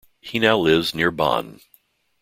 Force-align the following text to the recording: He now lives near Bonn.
He 0.19 0.39
now 0.39 0.57
lives 0.57 0.95
near 0.95 1.11
Bonn. 1.11 1.61